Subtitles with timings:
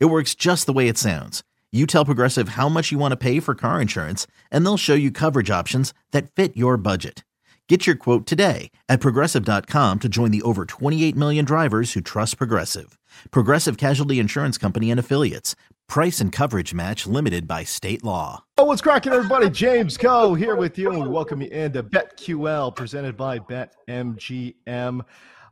[0.00, 1.42] It works just the way it sounds.
[1.72, 4.94] You tell Progressive how much you want to pay for car insurance, and they'll show
[4.94, 7.24] you coverage options that fit your budget.
[7.68, 12.38] Get your quote today at progressive.com to join the over 28 million drivers who trust
[12.38, 12.96] Progressive.
[13.30, 15.56] Progressive Casualty Insurance Company and Affiliates.
[15.88, 18.44] Price and coverage match limited by state law.
[18.58, 19.50] Oh, what's cracking, everybody?
[19.50, 25.00] James Coe here with you, and we welcome you into BetQL presented by BetMGM.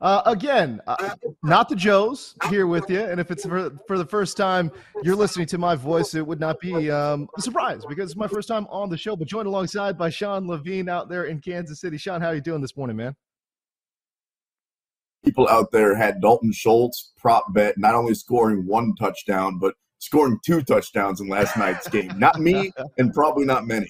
[0.03, 1.15] Uh, again, uh,
[1.45, 3.01] not the Joes here with you.
[3.01, 4.73] And if it's for, for the first time
[5.05, 8.27] you're listening to my voice, it would not be um, a surprise because it's my
[8.27, 9.15] first time on the show.
[9.15, 11.99] But joined alongside by Sean Levine out there in Kansas City.
[11.99, 13.15] Sean, how are you doing this morning, man?
[15.25, 20.41] People out there had Dalton Schultz prop bet not only scoring one touchdown, but scoring
[20.45, 22.19] two touchdowns in last night's game.
[22.19, 23.89] Not me, and probably not many.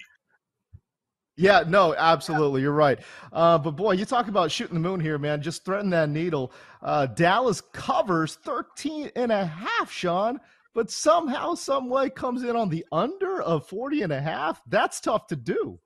[1.36, 2.60] Yeah, no, absolutely.
[2.60, 2.98] You're right.
[3.32, 5.40] Uh, but boy, you talk about shooting the moon here, man.
[5.40, 6.52] Just threaten that needle.
[6.82, 10.40] Uh, Dallas covers 13 and a half, Sean,
[10.74, 14.60] but somehow, some way comes in on the under of 40 and a half.
[14.66, 15.80] That's tough to do.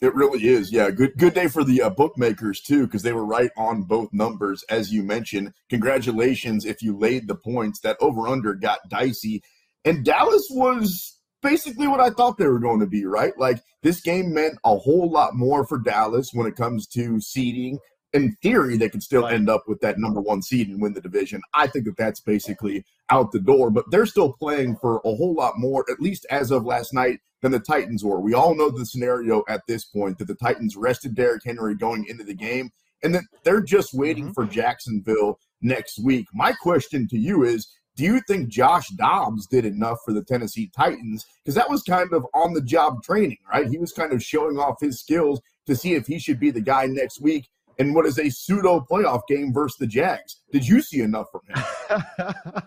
[0.00, 0.72] It really is.
[0.72, 0.90] Yeah.
[0.90, 4.64] Good, good day for the uh, bookmakers too, because they were right on both numbers.
[4.68, 9.42] As you mentioned, congratulations if you laid the points that over under got dicey
[9.84, 13.36] and Dallas was basically what I thought they were going to be, right?
[13.38, 17.78] Like this game meant a whole lot more for Dallas when it comes to seeding.
[18.14, 21.00] In theory, they could still end up with that number one seed and win the
[21.00, 21.42] division.
[21.52, 25.34] I think that that's basically out the door, but they're still playing for a whole
[25.34, 28.20] lot more, at least as of last night, than the Titans were.
[28.20, 32.06] We all know the scenario at this point that the Titans rested Derrick Henry going
[32.08, 32.70] into the game
[33.02, 34.32] and that they're just waiting mm-hmm.
[34.32, 36.26] for Jacksonville next week.
[36.32, 40.70] My question to you is do you think Josh Dobbs did enough for the Tennessee
[40.74, 41.26] Titans?
[41.42, 43.66] Because that was kind of on the job training, right?
[43.66, 46.60] He was kind of showing off his skills to see if he should be the
[46.60, 47.48] guy next week
[47.78, 50.36] in what is a pseudo playoff game versus the Jags.
[50.52, 52.62] Did you see enough from him?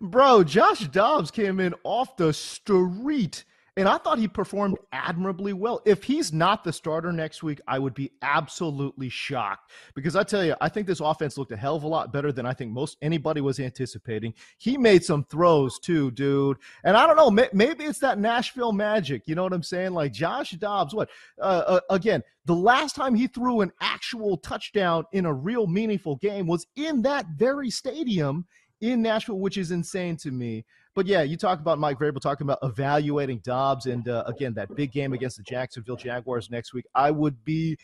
[0.00, 3.44] Bro, Josh Dobbs came in off the street
[3.76, 5.82] and I thought he performed admirably well.
[5.84, 10.42] If he's not the starter next week, I would be absolutely shocked because I tell
[10.44, 12.72] you, I think this offense looked a hell of a lot better than I think
[12.72, 14.32] most anybody was anticipating.
[14.56, 16.56] He made some throws too, dude.
[16.84, 19.22] And I don't know, maybe it's that Nashville magic.
[19.26, 19.92] You know what I'm saying?
[19.92, 21.10] Like Josh Dobbs, what?
[21.38, 26.16] Uh, uh, again, the last time he threw an actual touchdown in a real meaningful
[26.16, 28.46] game was in that very stadium
[28.80, 30.64] in Nashville, which is insane to me.
[30.96, 34.74] But yeah, you talk about Mike Vrabel talking about evaluating Dobbs, and uh, again that
[34.74, 36.86] big game against the Jacksonville Jaguars next week.
[36.94, 37.76] I would be,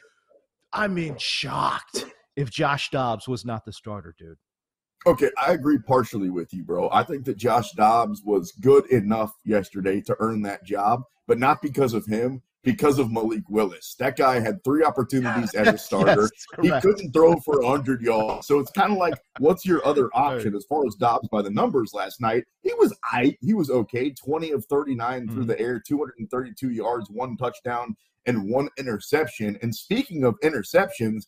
[0.73, 2.07] I mean, shocked
[2.37, 4.39] if Josh Dobbs was not the starter, dude.
[5.07, 6.89] Okay, I agree partially with you, bro.
[6.91, 11.63] I think that Josh Dobbs was good enough yesterday to earn that job, but not
[11.63, 13.97] because of him because of Malik Willis.
[13.99, 16.31] That guy had three opportunities as a starter.
[16.63, 18.47] yes, he couldn't throw for 100 yards.
[18.47, 21.51] So it's kind of like, what's your other option as far as Dobbs by the
[21.51, 22.45] numbers last night?
[22.63, 23.37] He was I.
[23.41, 24.11] He was okay.
[24.11, 25.35] 20 of 39 mm-hmm.
[25.35, 27.97] through the air, 232 yards, one touchdown,
[28.27, 29.59] and one interception.
[29.63, 31.27] And speaking of interceptions,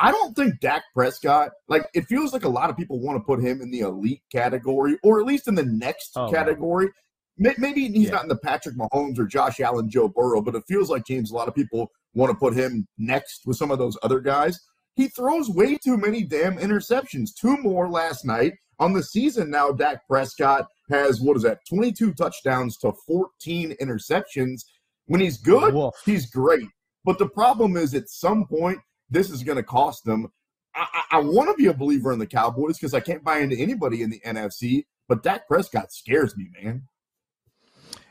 [0.00, 3.24] I don't think Dak Prescott, like, it feels like a lot of people want to
[3.24, 6.86] put him in the elite category or at least in the next oh, category.
[6.86, 6.92] Man
[7.38, 8.14] Maybe he's yeah.
[8.14, 11.30] not in the Patrick Mahomes or Josh Allen, Joe Burrow, but it feels like James.
[11.30, 14.60] A lot of people want to put him next with some of those other guys.
[14.96, 17.30] He throws way too many damn interceptions.
[17.38, 19.50] Two more last night on the season.
[19.50, 21.60] Now Dak Prescott has what is that?
[21.68, 24.62] Twenty-two touchdowns to fourteen interceptions.
[25.06, 25.74] When he's good,
[26.04, 26.68] he's great.
[27.04, 30.28] But the problem is, at some point, this is going to cost them.
[30.74, 33.38] I, I, I want to be a believer in the Cowboys because I can't buy
[33.38, 34.84] into anybody in the NFC.
[35.08, 36.82] But Dak Prescott scares me, man.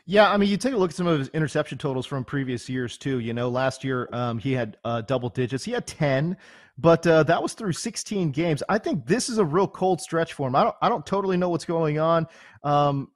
[0.09, 2.69] Yeah, I mean, you take a look at some of his interception totals from previous
[2.69, 3.19] years too.
[3.19, 5.65] You know, last year um, he had uh, double digits.
[5.65, 6.37] He had ten,
[6.77, 8.63] but uh, that was through 16 games.
[8.69, 10.55] I think this is a real cold stretch for him.
[10.55, 12.25] I don't, I don't totally know what's going on.
[12.63, 13.11] Um,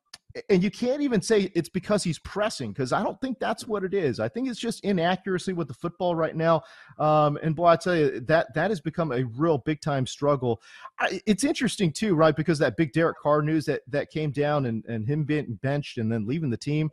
[0.50, 3.83] and you can't even say it's because he's pressing because I don't think that's what
[3.83, 4.19] it is.
[4.19, 6.63] I think it's just inaccuracy with the football right now.
[6.98, 10.62] Um, and boy, I tell you that that has become a real big time struggle.
[11.00, 12.36] I, it's interesting too, right?
[12.36, 15.98] Because that big Derek Carr news that that came down and and him being benched
[15.98, 16.89] and then leaving the team.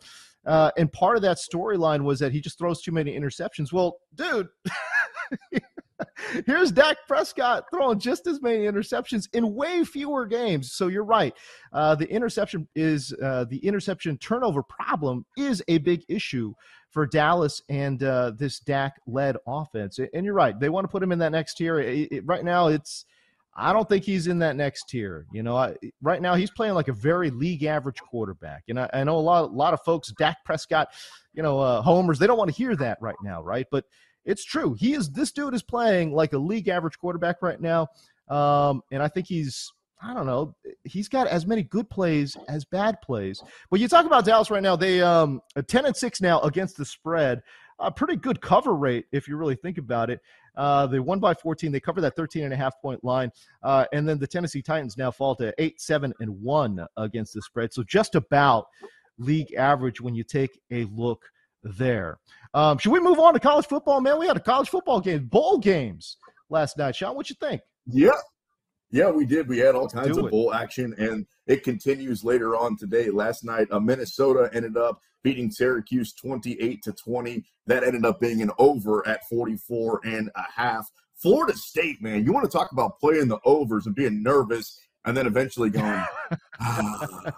[0.47, 3.73] Uh, and part of that storyline was that he just throws too many interceptions.
[3.73, 4.49] Well, dude.
[6.47, 10.73] Here's Dak Prescott throwing just as many interceptions in way fewer games.
[10.73, 11.35] So you're right.
[11.73, 16.55] Uh, the interception is uh, the interception turnover problem is a big issue
[16.91, 19.99] for Dallas and uh, this Dak led offense.
[20.15, 20.59] And you're right.
[20.59, 21.79] They want to put him in that next tier.
[21.81, 23.05] It, it, right now, it's.
[23.61, 25.27] I don't think he's in that next tier.
[25.33, 28.89] You know, I, right now he's playing like a very league average quarterback, and I,
[28.93, 30.91] I know a lot, a lot of folks, Dak Prescott,
[31.35, 32.21] you know, uh, homers.
[32.21, 33.67] They don't want to hear that right now, right?
[33.73, 33.85] But
[34.25, 34.75] it's true.
[34.75, 37.89] He is this dude is playing like a league average quarterback right now.
[38.29, 39.73] Um, and I think he's
[40.03, 40.55] I don't know.
[40.85, 43.43] He's got as many good plays as bad plays.
[43.71, 44.77] But you talk about Dallas right now.
[44.77, 47.43] They um ten and six now against the spread.
[47.81, 50.21] A pretty good cover rate if you really think about it.
[50.57, 51.71] Uh, they won by 14.
[51.71, 53.31] They cover that 13 and a half point line.
[53.63, 57.43] Uh, and then the Tennessee Titans now fall to 8, 7, and 1 against the
[57.43, 57.73] spread.
[57.73, 58.67] So just about
[59.19, 61.23] league average when you take a look
[61.63, 62.19] there.
[62.55, 64.19] Um, should we move on to college football, man?
[64.19, 66.17] We had a college football game, bowl games
[66.49, 66.97] last night.
[66.97, 67.61] Sean, what you think?
[67.87, 68.11] Yeah,
[68.91, 69.49] yeah, we did.
[69.49, 73.11] We had all kinds of bowl action, and it continues later on today.
[73.11, 77.45] Last night, uh, Minnesota ended up beating Syracuse 28 to 20.
[77.67, 80.91] That ended up being an over at 44 and a half.
[81.17, 85.17] Florida State, man, you want to talk about playing the overs and being nervous and
[85.17, 86.05] then eventually going,
[86.61, 87.33] ah,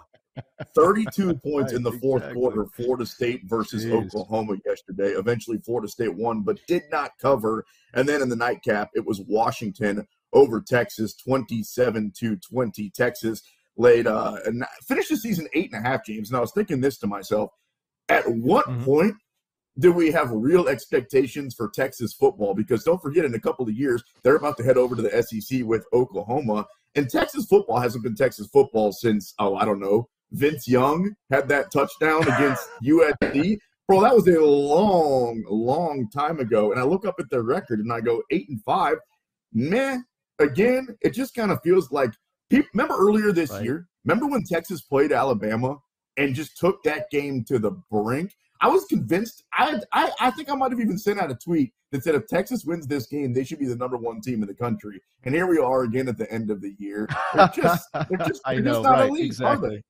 [0.75, 2.41] 32 points in the fourth exactly.
[2.41, 4.05] quarter, Florida State versus Jeez.
[4.05, 5.09] Oklahoma yesterday.
[5.09, 7.65] Eventually, Florida State won, but did not cover.
[7.93, 12.89] And then in the nightcap, it was Washington over Texas, 27 to 20.
[12.91, 13.41] Texas
[13.77, 16.29] laid uh, and finished the season eight and a half games.
[16.29, 17.51] And I was thinking this to myself:
[18.09, 18.83] At what mm-hmm.
[18.83, 19.15] point
[19.79, 22.53] do we have real expectations for Texas football?
[22.53, 25.23] Because don't forget, in a couple of years, they're about to head over to the
[25.23, 26.65] SEC with Oklahoma.
[26.95, 31.47] And Texas football hasn't been Texas football since, oh, I don't know, Vince Young had
[31.49, 33.57] that touchdown against USC.
[33.87, 36.71] Bro, that was a long, long time ago.
[36.71, 38.97] And I look up at their record and I go eight and five.
[39.53, 39.97] Meh.
[40.39, 42.11] Again, it just kind of feels like
[42.51, 43.63] remember earlier this right.
[43.63, 43.87] year.
[44.05, 45.77] Remember when Texas played Alabama
[46.17, 48.33] and just took that game to the brink?
[48.61, 49.43] I was convinced.
[49.53, 52.27] I, I I think I might have even sent out a tweet that said if
[52.27, 55.01] Texas wins this game, they should be the number one team in the country.
[55.23, 57.07] And here we are again at the end of the year.
[57.33, 59.83] They're just, they're just, they're know, just not right, elite, exactly.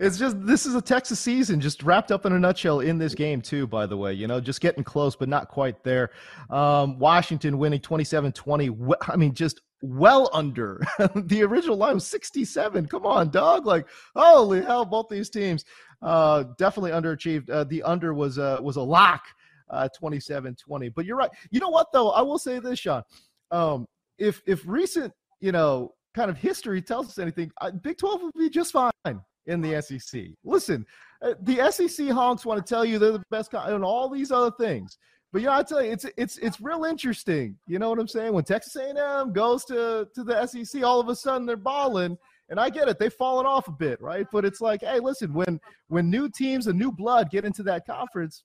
[0.00, 3.14] It's just this is a Texas season just wrapped up in a nutshell in this
[3.14, 3.66] game too.
[3.66, 6.10] By the way, you know, just getting close but not quite there.
[6.48, 8.94] Um, Washington winning 27-20.
[9.08, 10.82] I mean, just well under
[11.14, 12.86] the original line was 67.
[12.86, 13.66] Come on, dog!
[13.66, 15.66] Like holy hell, both these teams
[16.00, 17.50] uh, definitely underachieved.
[17.50, 19.24] Uh, the under was uh, was a lock,
[19.68, 20.94] uh, 27-20.
[20.94, 21.30] But you're right.
[21.50, 22.10] You know what though?
[22.12, 23.02] I will say this, Sean.
[23.50, 23.86] Um,
[24.16, 27.50] if if recent you know kind of history tells us anything,
[27.82, 30.22] Big 12 will be just fine in the SEC.
[30.44, 30.86] Listen,
[31.22, 34.52] uh, the SEC honks want to tell you they're the best and all these other
[34.52, 34.96] things.
[35.32, 37.56] But yeah, I tell you, it's it's it's real interesting.
[37.66, 38.32] You know what I'm saying?
[38.32, 42.16] When Texas A&M goes to to the SEC, all of a sudden they're balling.
[42.48, 44.26] And I get it; they've fallen off a bit, right?
[44.32, 47.86] But it's like, hey, listen, when when new teams and new blood get into that
[47.86, 48.42] conference,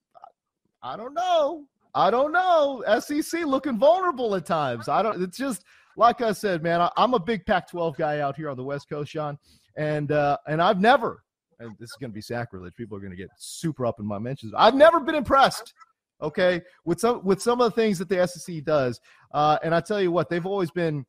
[0.83, 2.83] I, I don't know, I don't know.
[2.99, 4.87] SEC looking vulnerable at times.
[4.87, 5.23] I don't.
[5.23, 5.63] It's just
[5.97, 6.81] like I said, man.
[6.81, 9.39] I, I'm a big Pac-12 guy out here on the West Coast, Sean
[9.77, 11.23] and uh, and I've never.
[11.59, 12.75] And this is going to be sacrilege.
[12.75, 14.53] People are going to get super up in my mentions.
[14.57, 15.73] I've never been impressed.
[16.21, 18.99] Okay, with some with some of the things that the SEC does,
[19.33, 21.05] uh, and I tell you what, they've always been.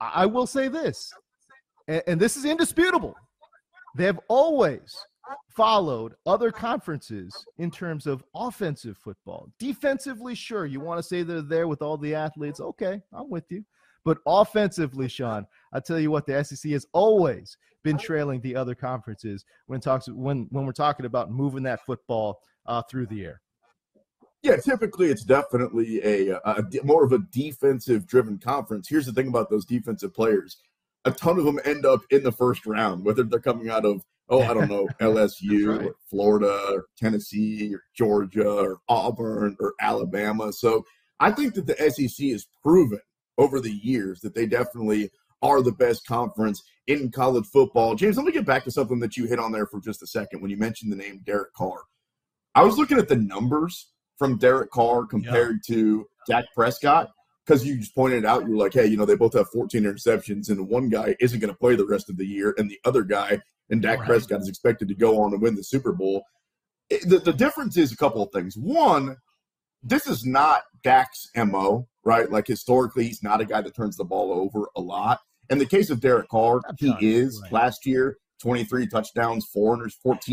[0.00, 1.12] I will say this,
[1.88, 3.14] and, and this is indisputable.
[3.96, 4.96] They have always
[5.56, 9.48] followed other conferences in terms of offensive football.
[9.58, 12.60] Defensively, sure, you want to say they're there with all the athletes.
[12.60, 13.64] Okay, I'm with you.
[14.04, 18.74] But offensively, Sean, I tell you what, the SEC has always been trailing the other
[18.74, 23.40] conferences when talks when when we're talking about moving that football uh, through the air.
[24.42, 28.88] Yeah, typically it's definitely a, a, more of a defensive driven conference.
[28.88, 30.56] Here's the thing about those defensive players:
[31.04, 34.02] a ton of them end up in the first round, whether they're coming out of
[34.28, 35.86] oh I don't know LSU, right.
[35.88, 40.52] or Florida, or Tennessee, or Georgia, or Auburn, or Alabama.
[40.52, 40.84] So
[41.18, 43.00] I think that the SEC is proven
[43.40, 45.10] over the years that they definitely
[45.42, 47.94] are the best conference in college football.
[47.94, 50.06] James, let me get back to something that you hit on there for just a
[50.06, 51.82] second when you mentioned the name Derek Carr.
[52.54, 55.74] I was looking at the numbers from Derek Carr compared yeah.
[55.74, 57.10] to Dak Prescott
[57.46, 59.82] because you just pointed out you were like, hey, you know, they both have 14
[59.82, 62.78] interceptions, and one guy isn't going to play the rest of the year, and the
[62.84, 64.06] other guy, and Dak right.
[64.06, 66.22] Prescott is expected to go on and win the Super Bowl.
[66.90, 68.56] It, the, the difference is a couple of things.
[68.56, 69.16] One,
[69.82, 72.30] this is not Dak's MO, right?
[72.30, 75.20] Like historically, he's not a guy that turns the ball over a lot.
[75.48, 77.40] In the case of Derek Carr, he is.
[77.42, 77.52] Right.
[77.52, 79.90] Last year, 23 touchdowns, 14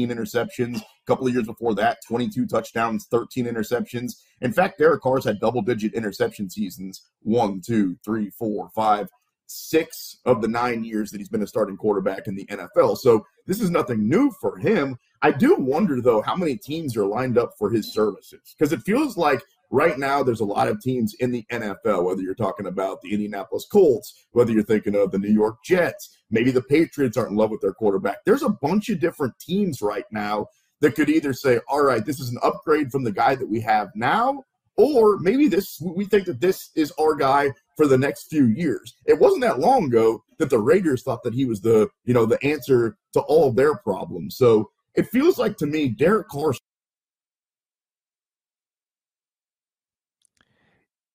[0.09, 0.77] interceptions.
[0.77, 4.13] A couple of years before that, 22 touchdowns, 13 interceptions.
[4.41, 9.09] In fact, Derek Carr's had double digit interception seasons one, two, three, four, five,
[9.47, 12.97] six of the nine years that he's been a starting quarterback in the NFL.
[12.97, 14.97] So this is nothing new for him.
[15.21, 18.83] I do wonder, though, how many teams are lined up for his services because it
[18.83, 22.67] feels like right now there's a lot of teams in the NFL, whether you're talking
[22.67, 27.17] about the Indianapolis Colts, whether you're thinking of the New York Jets, maybe the Patriots
[27.17, 28.17] aren't in love with their quarterback.
[28.25, 30.47] There's a bunch of different teams right now
[30.81, 33.59] that could either say, all right, this is an upgrade from the guy that we
[33.61, 34.43] have now,
[34.77, 38.95] or maybe this we think that this is our guy for the next few years.
[39.05, 42.25] It wasn't that long ago that the Raiders thought that he was the, you know,
[42.25, 44.37] the answer to all their problems.
[44.37, 46.53] So it feels like to me, Derek Carr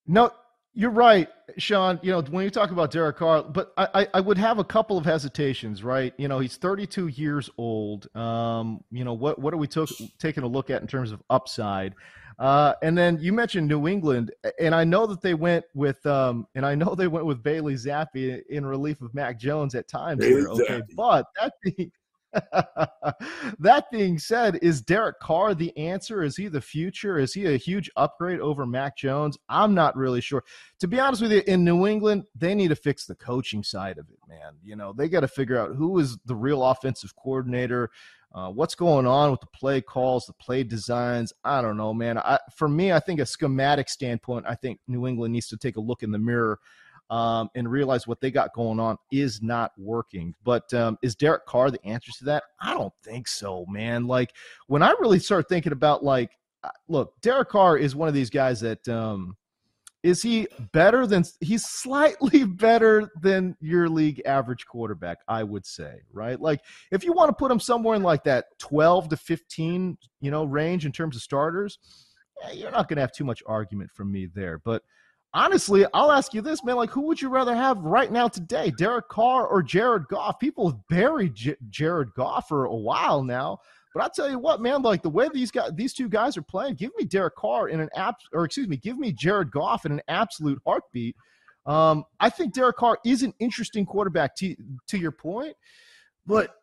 [0.05, 0.31] No,
[0.73, 1.99] you're right, Sean.
[2.03, 4.97] You know, when you talk about Derek Carr, but I, I would have a couple
[4.97, 6.13] of hesitations, right?
[6.17, 8.13] You know, he's 32 years old.
[8.15, 11.21] Um, you know, what what are we to- taking a look at in terms of
[11.29, 11.95] upside?
[12.39, 16.47] Uh, and then you mentioned New England, and I know that they went with, um,
[16.55, 20.23] and I know they went with Bailey Zappe in relief of Mac Jones at times.
[20.23, 21.91] Here, okay, but that being
[23.59, 26.23] that being said, is Derek Carr the answer?
[26.23, 27.19] Is he the future?
[27.19, 29.37] Is he a huge upgrade over Mac Jones?
[29.49, 30.43] I'm not really sure.
[30.79, 33.97] To be honest with you, in New England, they need to fix the coaching side
[33.97, 34.53] of it, man.
[34.63, 37.91] You know, they got to figure out who is the real offensive coordinator.
[38.33, 41.31] Uh, what's going on with the play calls, the play designs?
[41.43, 42.17] I don't know, man.
[42.17, 45.77] I, for me, I think a schematic standpoint, I think New England needs to take
[45.77, 46.59] a look in the mirror
[47.11, 50.33] um, and realize what they got going on is not working.
[50.43, 52.43] But um, is Derek Carr the answer to that?
[52.59, 54.07] I don't think so, man.
[54.07, 54.33] Like
[54.65, 56.31] when I really start thinking about like,
[56.63, 59.37] uh, look, Derek Carr is one of these guys that um,
[60.03, 66.01] is he better than he's slightly better than your league average quarterback, I would say,
[66.11, 66.39] right?
[66.39, 70.31] Like if you want to put him somewhere in like that 12 to 15, you
[70.31, 71.79] know, range in terms of starters,
[72.41, 74.59] yeah, you're not going to have too much argument from me there.
[74.59, 74.83] But
[75.33, 76.75] honestly, I'll ask you this, man.
[76.75, 80.39] Like, who would you rather have right now today, Derek Carr or Jared Goff?
[80.39, 83.59] People have buried J- Jared Goff for a while now.
[83.93, 86.41] But I tell you what, man, like the way these guys, these two guys are
[86.41, 89.85] playing, give me Derek Carr in an app, or excuse me, give me Jared Goff
[89.85, 91.15] in an absolute heartbeat.
[91.65, 94.35] Um, I think Derek Carr is an interesting quarterback.
[94.37, 94.55] To
[94.87, 95.55] to your point,
[96.25, 96.55] but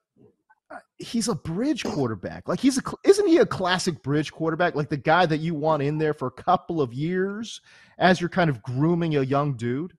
[0.98, 2.48] he's a bridge quarterback.
[2.48, 4.74] Like he's a isn't he a classic bridge quarterback?
[4.74, 7.60] Like the guy that you want in there for a couple of years
[7.98, 9.94] as you're kind of grooming a young dude.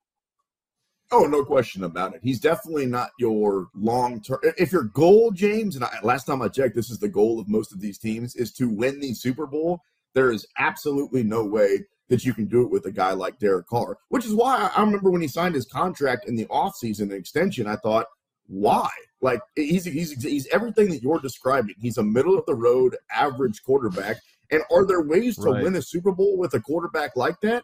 [1.14, 2.22] Oh, no question about it.
[2.24, 4.40] He's definitely not your long term.
[4.44, 7.50] If your goal, James, and I, last time I checked, this is the goal of
[7.50, 9.82] most of these teams, is to win the Super Bowl.
[10.14, 13.68] There is absolutely no way that you can do it with a guy like Derek
[13.68, 17.68] Carr, which is why I remember when he signed his contract in the offseason extension,
[17.68, 18.06] I thought,
[18.48, 18.90] why?
[19.22, 21.76] Like he's he's he's everything that you're describing.
[21.80, 24.18] He's a middle of the road average quarterback.
[24.50, 25.64] And are there ways to right.
[25.64, 27.64] win a Super Bowl with a quarterback like that?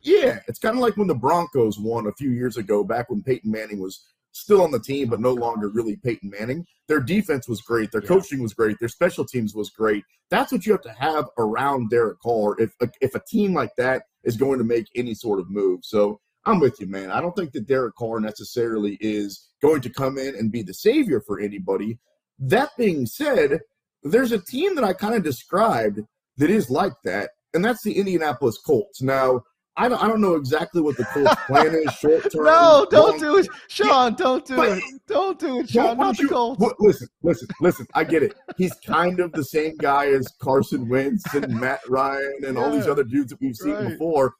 [0.00, 3.22] Yeah, it's kind of like when the Broncos won a few years ago, back when
[3.22, 6.64] Peyton Manning was still on the team, but no longer really Peyton Manning.
[6.86, 7.90] Their defense was great.
[7.90, 8.08] Their yeah.
[8.08, 8.76] coaching was great.
[8.78, 10.04] Their special teams was great.
[10.30, 14.02] That's what you have to have around Derek Carr if if a team like that
[14.24, 15.80] is going to make any sort of move.
[15.82, 17.10] So I'm with you, man.
[17.10, 20.74] I don't think that Derek Carr necessarily is going to come in and be the
[20.74, 21.98] savior for anybody.
[22.38, 23.60] That being said,
[24.02, 26.00] there's a team that I kind of described
[26.36, 29.02] that is like that, and that's the Indianapolis Colts.
[29.02, 29.42] Now,
[29.78, 32.44] I don't, I don't know exactly what the Colts plan is short term.
[32.44, 34.12] no, don't do it, Sean.
[34.14, 34.82] Don't do it.
[35.06, 35.96] Don't do it, Sean.
[35.96, 36.74] Not you, the Colts.
[36.80, 37.86] listen, listen, listen.
[37.94, 38.34] I get it.
[38.56, 42.72] He's kind of the same guy as Carson Wentz and Matt Ryan and yeah, all
[42.72, 43.90] these other dudes that we've seen right.
[43.90, 44.34] before.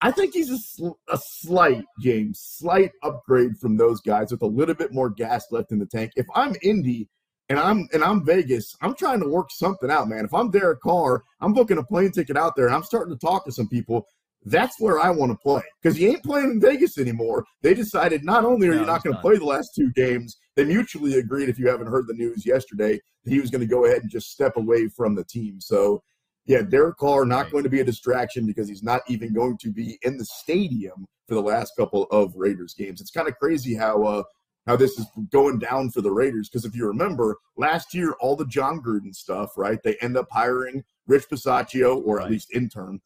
[0.00, 0.50] I think he's
[0.80, 5.44] a, a slight, James, slight upgrade from those guys with a little bit more gas
[5.50, 6.12] left in the tank.
[6.14, 7.08] If I'm Indy
[7.48, 10.24] and I'm and I'm Vegas, I'm trying to work something out, man.
[10.24, 13.18] If I'm Derek Carr, I'm booking a plane ticket out there and I'm starting to
[13.18, 14.06] talk to some people.
[14.44, 17.44] That's where I want to play because you ain't playing in Vegas anymore.
[17.62, 20.36] They decided not only are no, you not going to play the last two games,
[20.56, 21.48] they mutually agreed.
[21.48, 24.10] If you haven't heard the news yesterday, that he was going to go ahead and
[24.10, 25.60] just step away from the team.
[25.60, 26.02] So
[26.46, 29.70] yeah, Derek Carr not going to be a distraction because he's not even going to
[29.70, 33.00] be in the stadium for the last couple of Raiders games.
[33.00, 34.22] It's kind of crazy how uh,
[34.66, 38.36] how this is going down for the Raiders because if you remember last year, all
[38.36, 39.78] the Jon Gruden stuff, right?
[39.84, 43.00] They end up hiring Rich Bisaccia, or at least intern.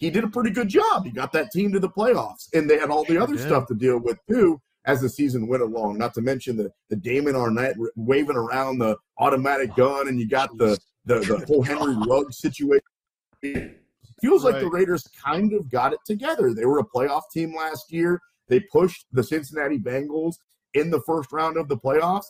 [0.00, 1.04] He did a pretty good job.
[1.04, 3.74] He got that team to the playoffs, and they had all the other stuff to
[3.74, 5.98] deal with too as the season went along.
[5.98, 10.56] Not to mention the the Damon Arnette waving around the automatic gun, and you got
[10.56, 13.76] the the, the whole Henry Rugg situation.
[14.22, 16.52] Feels like the Raiders kind of got it together.
[16.52, 18.20] They were a playoff team last year.
[18.48, 20.36] They pushed the Cincinnati Bengals
[20.74, 22.26] in the first round of the playoffs.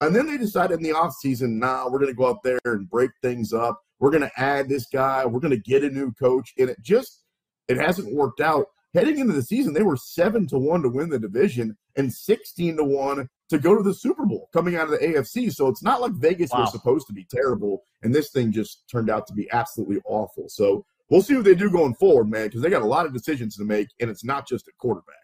[0.00, 2.88] And then they decided in the offseason, nah, we're going to go out there and
[2.88, 3.80] break things up.
[4.04, 5.24] We're going to add this guy.
[5.24, 6.52] We're going to get a new coach.
[6.58, 7.24] And it just,
[7.68, 8.66] it hasn't worked out.
[8.92, 12.76] Heading into the season, they were seven to one to win the division and 16
[12.76, 15.50] to one to go to the Super Bowl coming out of the AFC.
[15.50, 16.60] So it's not like Vegas wow.
[16.60, 17.80] was supposed to be terrible.
[18.02, 20.50] And this thing just turned out to be absolutely awful.
[20.50, 23.14] So we'll see what they do going forward, man, because they got a lot of
[23.14, 23.88] decisions to make.
[24.00, 25.23] And it's not just a quarterback.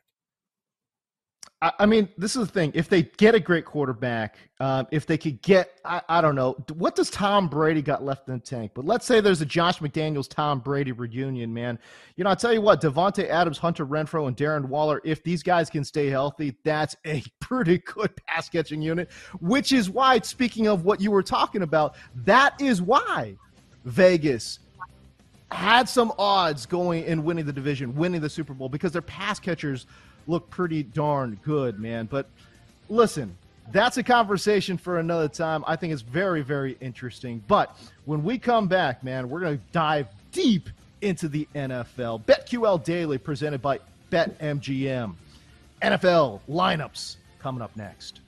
[1.62, 2.72] I mean, this is the thing.
[2.74, 6.52] If they get a great quarterback, um, if they could get, I, I, don't know,
[6.72, 8.72] what does Tom Brady got left in the tank?
[8.72, 11.78] But let's say there's a Josh McDaniels Tom Brady reunion, man.
[12.16, 15.42] You know, I'll tell you what, Davante Adams, Hunter Renfrow, and Darren Waller, if these
[15.42, 20.66] guys can stay healthy, that's a pretty good pass catching unit, which is why, speaking
[20.66, 23.36] of what you were talking about, that is why
[23.84, 24.60] Vegas
[25.52, 29.38] had some odds going and winning the division, winning the Super Bowl, because their pass
[29.38, 29.86] catchers–
[30.26, 32.06] look pretty darn good, man.
[32.06, 32.28] But
[32.88, 33.36] listen,
[33.72, 35.64] that's a conversation for another time.
[35.66, 37.42] I think it's very, very interesting.
[37.46, 40.68] But when we come back, man, we're going to dive deep
[41.00, 42.24] into the NFL.
[42.24, 45.14] BetQL Daily presented by BetMGM.
[45.82, 48.20] NFL lineups coming up next.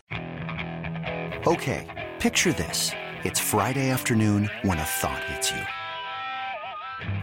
[1.47, 2.93] Okay, picture this.
[3.25, 5.61] It's Friday afternoon when a thought hits you.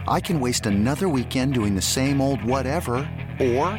[0.06, 2.96] I can waste another weekend doing the same old whatever,
[3.40, 3.78] or